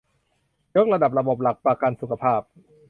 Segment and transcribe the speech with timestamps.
[0.75, 2.41] ยกระดับระบบหลักประกันสุขภาพ